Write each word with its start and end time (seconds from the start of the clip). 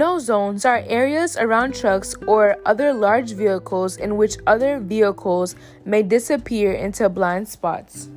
No 0.00 0.18
zones 0.18 0.64
are 0.64 0.82
areas 0.86 1.36
around 1.36 1.74
trucks 1.74 2.14
or 2.26 2.56
other 2.64 2.94
large 2.94 3.32
vehicles 3.32 3.98
in 3.98 4.16
which 4.16 4.38
other 4.46 4.78
vehicles 4.78 5.54
may 5.84 6.02
disappear 6.02 6.72
into 6.72 7.10
blind 7.10 7.50
spots. 7.50 8.08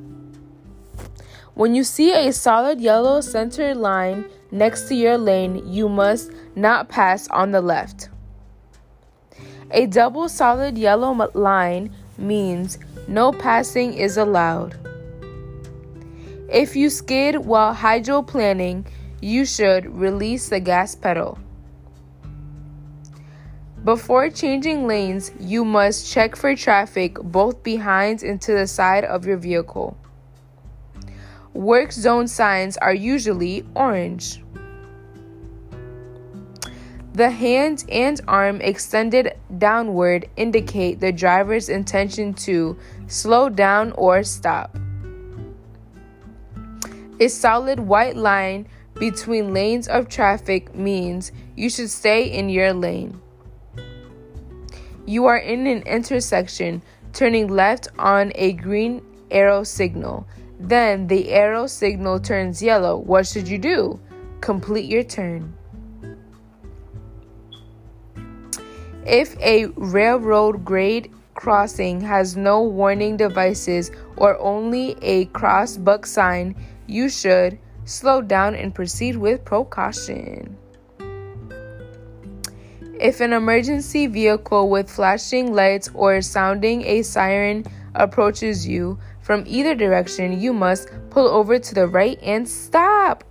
When 1.52 1.74
you 1.74 1.84
see 1.84 2.14
a 2.14 2.32
solid 2.32 2.80
yellow 2.80 3.20
center 3.20 3.74
line 3.74 4.24
next 4.50 4.88
to 4.88 4.94
your 4.94 5.18
lane, 5.18 5.60
you 5.70 5.90
must 5.90 6.32
not 6.56 6.88
pass 6.88 7.28
on 7.28 7.50
the 7.50 7.60
left. 7.60 8.08
A 9.70 9.84
double 9.84 10.30
solid 10.30 10.78
yellow 10.78 11.12
line 11.34 11.92
means 12.16 12.78
no 13.08 13.30
passing 13.30 13.92
is 13.92 14.16
allowed. 14.16 14.74
If 16.48 16.76
you 16.76 16.88
skid 16.88 17.44
while 17.44 17.74
hydroplaning, 17.74 18.86
you 19.20 19.44
should 19.44 19.84
release 19.94 20.48
the 20.48 20.60
gas 20.60 20.94
pedal. 20.94 21.36
Before 23.84 24.30
changing 24.30 24.86
lanes, 24.86 25.30
you 25.38 25.62
must 25.62 26.10
check 26.10 26.36
for 26.36 26.56
traffic 26.56 27.16
both 27.20 27.62
behind 27.62 28.22
and 28.22 28.40
to 28.40 28.54
the 28.54 28.66
side 28.66 29.04
of 29.04 29.26
your 29.26 29.36
vehicle. 29.36 29.94
Work 31.52 31.92
zone 31.92 32.26
signs 32.26 32.78
are 32.78 32.94
usually 32.94 33.62
orange. 33.74 34.42
The 37.12 37.28
hand 37.28 37.84
and 37.92 38.22
arm 38.26 38.62
extended 38.62 39.34
downward 39.58 40.30
indicate 40.36 41.00
the 41.00 41.12
driver's 41.12 41.68
intention 41.68 42.32
to 42.48 42.78
slow 43.06 43.50
down 43.50 43.92
or 43.92 44.24
stop. 44.24 44.74
A 47.20 47.28
solid 47.28 47.78
white 47.78 48.16
line 48.16 48.66
between 48.94 49.52
lanes 49.52 49.88
of 49.88 50.08
traffic 50.08 50.74
means 50.74 51.32
you 51.54 51.68
should 51.68 51.90
stay 51.90 52.24
in 52.24 52.48
your 52.48 52.72
lane. 52.72 53.20
You 55.06 55.26
are 55.26 55.36
in 55.36 55.66
an 55.66 55.82
intersection, 55.82 56.82
turning 57.12 57.48
left 57.48 57.88
on 57.98 58.32
a 58.34 58.52
green 58.52 59.02
arrow 59.30 59.62
signal. 59.64 60.26
Then 60.58 61.06
the 61.08 61.32
arrow 61.32 61.66
signal 61.66 62.20
turns 62.20 62.62
yellow. 62.62 62.96
What 62.96 63.26
should 63.26 63.46
you 63.46 63.58
do? 63.58 64.00
Complete 64.40 64.86
your 64.86 65.02
turn. 65.02 65.54
If 69.06 69.38
a 69.40 69.66
railroad 69.76 70.64
grade 70.64 71.10
crossing 71.34 72.00
has 72.00 72.36
no 72.36 72.62
warning 72.62 73.18
devices 73.18 73.90
or 74.16 74.38
only 74.38 74.96
a 75.02 75.26
cross 75.26 75.76
buck 75.76 76.06
sign, 76.06 76.54
you 76.86 77.10
should 77.10 77.58
slow 77.84 78.22
down 78.22 78.54
and 78.54 78.74
proceed 78.74 79.16
with 79.16 79.44
precaution. 79.44 80.56
If 83.00 83.20
an 83.20 83.32
emergency 83.32 84.06
vehicle 84.06 84.70
with 84.70 84.88
flashing 84.88 85.52
lights 85.52 85.90
or 85.94 86.22
sounding 86.22 86.82
a 86.86 87.02
siren 87.02 87.64
approaches 87.94 88.66
you 88.66 88.98
from 89.20 89.42
either 89.46 89.74
direction, 89.74 90.40
you 90.40 90.52
must 90.52 90.88
pull 91.10 91.26
over 91.26 91.58
to 91.58 91.74
the 91.74 91.88
right 91.88 92.18
and 92.22 92.48
stop. 92.48 93.24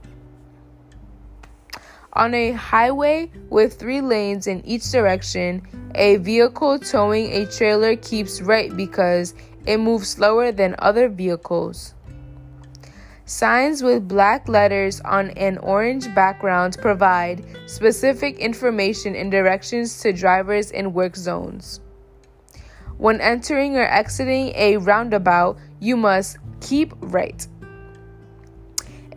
On 2.13 2.33
a 2.33 2.51
highway 2.51 3.31
with 3.49 3.79
three 3.79 4.01
lanes 4.01 4.47
in 4.47 4.63
each 4.65 4.91
direction, 4.91 5.61
a 5.95 6.17
vehicle 6.17 6.77
towing 6.77 7.31
a 7.31 7.45
trailer 7.45 7.95
keeps 7.95 8.41
right 8.41 8.75
because 8.75 9.33
it 9.65 9.77
moves 9.77 10.09
slower 10.09 10.51
than 10.51 10.75
other 10.79 11.07
vehicles. 11.07 11.93
Signs 13.33 13.81
with 13.81 14.07
black 14.07 14.47
letters 14.47 15.01
on 15.01 15.31
an 15.31 15.57
orange 15.57 16.05
background 16.13 16.77
provide 16.79 17.43
specific 17.65 18.37
information 18.37 19.15
and 19.15 19.31
directions 19.31 19.99
to 20.01 20.13
drivers 20.13 20.69
in 20.69 20.93
work 20.93 21.15
zones. 21.15 21.79
When 22.99 23.19
entering 23.19 23.75
or 23.75 23.87
exiting 23.87 24.53
a 24.53 24.77
roundabout, 24.77 25.57
you 25.79 25.97
must 25.97 26.37
keep 26.61 26.93
right. 26.99 27.47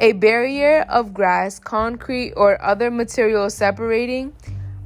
A 0.00 0.12
barrier 0.12 0.86
of 0.88 1.12
grass, 1.12 1.58
concrete, 1.58 2.32
or 2.38 2.58
other 2.64 2.90
material 2.90 3.50
separating 3.50 4.32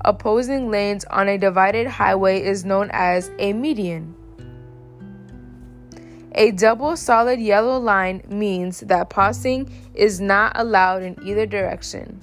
opposing 0.00 0.72
lanes 0.72 1.04
on 1.04 1.28
a 1.28 1.38
divided 1.38 1.86
highway 1.86 2.42
is 2.42 2.64
known 2.64 2.90
as 2.92 3.30
a 3.38 3.52
median. 3.52 4.16
A 6.40 6.52
double 6.52 6.96
solid 6.96 7.38
yellow 7.38 7.78
line 7.78 8.22
means 8.26 8.80
that 8.80 9.10
passing 9.10 9.70
is 9.92 10.22
not 10.22 10.52
allowed 10.54 11.02
in 11.02 11.18
either 11.22 11.44
direction. 11.44 12.18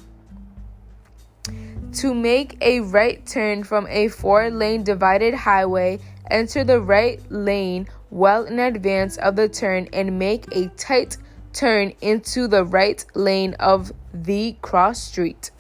To 1.98 2.16
make 2.16 2.58
a 2.60 2.80
right 2.80 3.24
turn 3.28 3.64
from 3.64 3.86
a 3.88 4.08
four 4.08 4.50
lane 4.50 4.84
divided 4.84 5.36
highway, 5.36 6.00
enter 6.32 6.64
the 6.64 6.82
right 6.82 7.22
lane 7.30 7.88
well 8.10 8.46
in 8.46 8.58
advance 8.58 9.18
of 9.18 9.36
the 9.36 9.48
turn 9.48 9.88
and 9.94 10.18
make 10.18 10.48
a 10.52 10.70
tight 10.70 11.18
turn 11.54 11.94
into 12.02 12.48
the 12.48 12.66
right 12.66 13.06
lane 13.14 13.54
of 13.60 13.92
the 14.12 14.56
cross 14.64 15.00
street. 15.00 15.52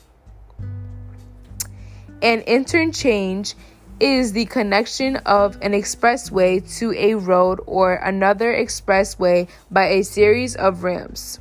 An 2.23 2.39
interchange 2.39 3.53
is 3.99 4.33
the 4.33 4.45
connection 4.45 5.15
of 5.17 5.57
an 5.61 5.71
expressway 5.71 6.61
to 6.77 6.93
a 6.93 7.15
road 7.15 7.59
or 7.65 7.95
another 7.95 8.53
expressway 8.53 9.47
by 9.71 9.85
a 9.87 10.03
series 10.03 10.55
of 10.55 10.83
ramps. 10.83 11.39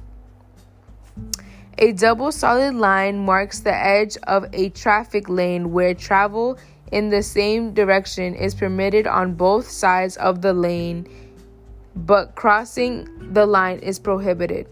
A 1.79 1.93
double 1.93 2.33
solid 2.33 2.75
line 2.75 3.19
marks 3.19 3.61
the 3.61 3.75
edge 3.75 4.17
of 4.23 4.47
a 4.53 4.71
traffic 4.71 5.29
lane 5.29 5.73
where 5.73 5.93
travel 5.93 6.59
in 6.91 7.11
the 7.11 7.23
same 7.23 7.75
direction 7.75 8.35
is 8.35 8.55
permitted 8.55 9.07
on 9.07 9.35
both 9.35 9.69
sides 9.69 10.17
of 10.17 10.41
the 10.41 10.53
lane 10.53 11.07
but 11.97 12.35
crossing 12.35 13.09
the 13.33 13.47
line 13.47 13.79
is 13.79 13.99
prohibited. 13.99 14.69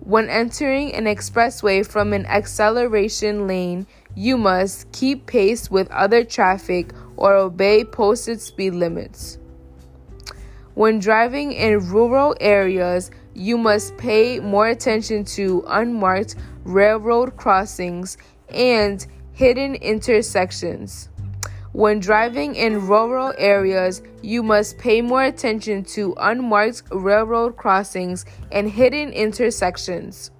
When 0.00 0.30
entering 0.30 0.94
an 0.94 1.04
expressway 1.04 1.84
from 1.84 2.12
an 2.12 2.24
acceleration 2.26 3.48
lane, 3.48 3.86
you 4.14 4.36
must 4.36 4.90
keep 4.92 5.26
pace 5.26 5.70
with 5.70 5.90
other 5.90 6.24
traffic 6.24 6.92
or 7.16 7.34
obey 7.34 7.84
posted 7.84 8.40
speed 8.40 8.74
limits. 8.74 9.38
When 10.74 10.98
driving 10.98 11.52
in 11.52 11.90
rural 11.90 12.36
areas, 12.40 13.10
you 13.34 13.58
must 13.58 13.96
pay 13.96 14.40
more 14.40 14.68
attention 14.68 15.24
to 15.24 15.64
unmarked 15.66 16.36
railroad 16.64 17.36
crossings 17.36 18.16
and 18.48 19.04
hidden 19.32 19.74
intersections. 19.74 21.08
When 21.72 22.00
driving 22.00 22.54
in 22.54 22.86
rural 22.86 23.34
areas, 23.38 24.02
you 24.22 24.42
must 24.42 24.78
pay 24.78 25.00
more 25.00 25.22
attention 25.22 25.84
to 25.94 26.14
unmarked 26.18 26.82
railroad 26.90 27.56
crossings 27.56 28.24
and 28.50 28.70
hidden 28.70 29.12
intersections. 29.12 30.30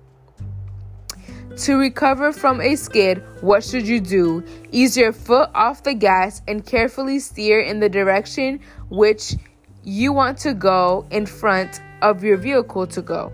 To 1.62 1.76
recover 1.76 2.32
from 2.32 2.60
a 2.60 2.76
skid, 2.76 3.20
what 3.41 3.64
should 3.64 3.88
you 3.88 3.98
do? 3.98 4.44
Ease 4.70 4.96
your 4.96 5.12
foot 5.12 5.50
off 5.56 5.82
the 5.82 5.92
gas 5.92 6.41
and 6.46 6.64
carefully 6.64 7.19
steer 7.19 7.60
in 7.60 7.80
the 7.80 7.88
direction 7.88 8.60
which 8.91 9.34
you 9.82 10.12
want 10.12 10.38
to 10.38 10.54
go 10.54 11.04
in 11.10 11.26
front 11.26 11.80
of 12.00 12.22
your 12.22 12.36
vehicle 12.36 12.86
to 12.86 13.02
go. 13.02 13.32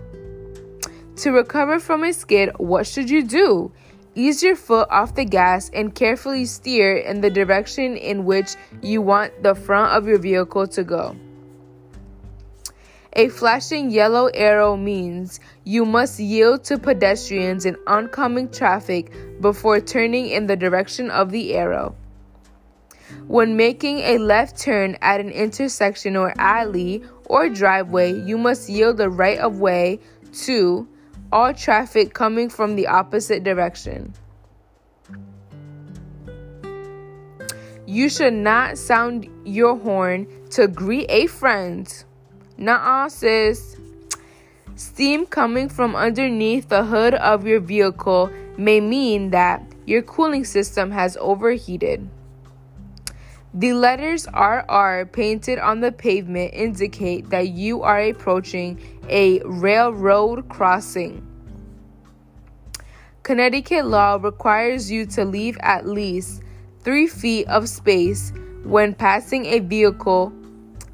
To 1.17 1.31
recover 1.33 1.79
from 1.79 2.03
a 2.03 2.11
skid, 2.13 2.49
what 2.57 2.87
should 2.87 3.11
you 3.11 3.23
do? 3.23 3.71
Ease 4.15 4.41
your 4.41 4.55
foot 4.55 4.87
off 4.89 5.13
the 5.13 5.25
gas 5.25 5.69
and 5.69 5.93
carefully 5.93 6.45
steer 6.45 6.97
in 6.97 7.21
the 7.21 7.29
direction 7.29 7.95
in 7.95 8.25
which 8.25 8.55
you 8.81 9.03
want 9.03 9.43
the 9.43 9.53
front 9.53 9.93
of 9.93 10.07
your 10.07 10.17
vehicle 10.17 10.67
to 10.69 10.83
go. 10.83 11.15
A 13.17 13.29
flashing 13.29 13.91
yellow 13.91 14.27
arrow 14.27 14.75
means 14.75 15.39
you 15.63 15.85
must 15.85 16.19
yield 16.19 16.65
to 16.65 16.77
pedestrians 16.77 17.65
and 17.65 17.77
oncoming 17.87 18.49
traffic 18.51 19.09
before 19.39 19.79
turning 19.79 20.27
in 20.27 20.47
the 20.47 20.57
direction 20.57 21.09
of 21.09 21.31
the 21.31 21.55
arrow. 21.55 21.95
When 23.27 23.55
making 23.55 23.99
a 23.99 24.17
left 24.17 24.59
turn 24.59 24.97
at 25.01 25.21
an 25.21 25.29
intersection 25.29 26.17
or 26.17 26.33
alley 26.37 27.03
or 27.25 27.47
driveway, 27.47 28.19
you 28.21 28.37
must 28.37 28.67
yield 28.67 28.97
the 28.97 29.09
right 29.09 29.39
of 29.39 29.59
way 29.59 30.01
to 30.43 30.85
all 31.31 31.53
traffic 31.53 32.13
coming 32.13 32.49
from 32.49 32.75
the 32.75 32.87
opposite 32.87 33.45
direction. 33.45 34.13
You 37.87 38.09
should 38.09 38.33
not 38.33 38.77
sound 38.77 39.29
your 39.45 39.77
horn 39.77 40.27
to 40.51 40.67
greet 40.67 41.05
a 41.09 41.27
friend. 41.27 41.87
Nuh 42.57 43.09
sis. 43.09 43.77
Steam 44.75 45.25
coming 45.25 45.69
from 45.69 45.95
underneath 45.95 46.69
the 46.69 46.83
hood 46.83 47.13
of 47.13 47.45
your 47.45 47.59
vehicle 47.59 48.29
may 48.57 48.79
mean 48.79 49.31
that 49.31 49.61
your 49.85 50.01
cooling 50.01 50.45
system 50.45 50.91
has 50.91 51.17
overheated. 51.19 52.09
The 53.53 53.73
letters 53.73 54.27
RR 54.27 55.05
painted 55.05 55.59
on 55.59 55.79
the 55.79 55.91
pavement 55.91 56.53
indicate 56.53 57.29
that 57.29 57.49
you 57.49 57.83
are 57.83 58.01
approaching 58.01 58.79
a 59.09 59.39
railroad 59.45 60.49
crossing. 60.49 61.25
Connecticut 63.23 63.85
law 63.85 64.19
requires 64.21 64.91
you 64.91 65.05
to 65.07 65.23
leave 65.23 65.57
at 65.61 65.87
least 65.87 66.41
three 66.81 67.07
feet 67.07 67.47
of 67.47 67.69
space 67.69 68.33
when 68.63 68.93
passing 68.93 69.45
a 69.45 69.59
vehicle, 69.59 70.33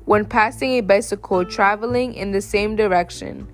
when 0.06 0.25
passing 0.25 0.71
a 0.71 0.81
bicycle 0.81 1.45
traveling 1.45 2.13
in 2.13 2.31
the 2.31 2.42
same 2.42 2.75
direction. 2.75 3.48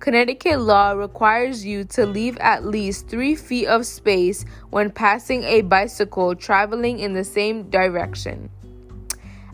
Connecticut 0.00 0.60
law 0.60 0.92
requires 0.92 1.64
you 1.64 1.84
to 1.84 2.06
leave 2.06 2.38
at 2.38 2.64
least 2.64 3.08
three 3.08 3.34
feet 3.34 3.66
of 3.66 3.84
space 3.84 4.46
when 4.70 4.90
passing 4.90 5.44
a 5.44 5.60
bicycle 5.60 6.34
traveling 6.34 6.98
in 7.00 7.12
the 7.12 7.24
same 7.24 7.68
direction. 7.68 8.48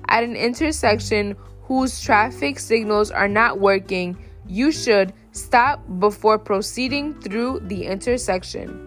At 0.08 0.22
an 0.22 0.36
intersection 0.36 1.36
whose 1.62 2.00
traffic 2.00 2.60
signals 2.60 3.10
are 3.10 3.26
not 3.26 3.58
working, 3.58 4.16
you 4.46 4.70
should 4.70 5.12
stop 5.32 5.82
before 5.98 6.38
proceeding 6.38 7.20
through 7.20 7.60
the 7.64 7.84
intersection. 7.84 8.82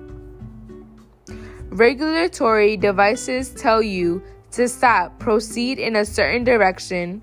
Regulatory 1.70 2.78
devices 2.78 3.50
tell 3.50 3.82
you 3.82 4.24
to 4.52 4.70
stop, 4.70 5.20
proceed 5.20 5.78
in 5.78 5.98
a 5.98 6.06
certain 6.06 6.46
direction, 6.46 7.22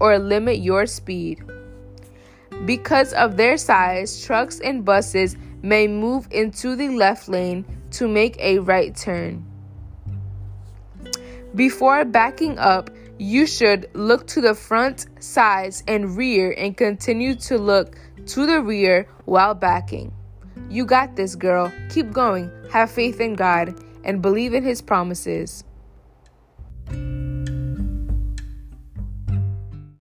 or 0.00 0.18
limit 0.18 0.58
your 0.58 0.86
speed. 0.86 1.42
Because 2.64 3.12
of 3.12 3.36
their 3.36 3.56
size, 3.56 4.24
trucks 4.24 4.60
and 4.60 4.84
buses 4.84 5.36
may 5.62 5.86
move 5.86 6.26
into 6.30 6.76
the 6.76 6.88
left 6.90 7.28
lane 7.28 7.64
to 7.92 8.08
make 8.08 8.36
a 8.38 8.58
right 8.58 8.94
turn. 8.94 9.44
Before 11.54 12.04
backing 12.04 12.58
up, 12.58 12.90
you 13.18 13.46
should 13.46 13.88
look 13.94 14.26
to 14.28 14.40
the 14.40 14.54
front, 14.54 15.06
sides, 15.20 15.82
and 15.88 16.16
rear 16.16 16.54
and 16.56 16.76
continue 16.76 17.34
to 17.36 17.56
look 17.56 17.96
to 18.26 18.46
the 18.46 18.60
rear 18.60 19.08
while 19.24 19.54
backing. 19.54 20.12
You 20.68 20.84
got 20.84 21.16
this, 21.16 21.34
girl. 21.34 21.72
Keep 21.90 22.12
going. 22.12 22.50
Have 22.70 22.90
faith 22.90 23.20
in 23.20 23.34
God 23.34 23.74
and 24.04 24.20
believe 24.20 24.52
in 24.52 24.64
His 24.64 24.82
promises. 24.82 25.64